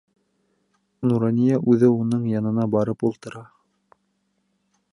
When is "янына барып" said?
2.31-3.05